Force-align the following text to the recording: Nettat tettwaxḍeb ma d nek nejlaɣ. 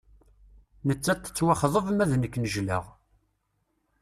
Nettat 0.87 1.19
tettwaxḍeb 1.25 1.87
ma 1.91 2.05
d 2.09 2.11
nek 2.15 2.35
nejlaɣ. 2.37 2.85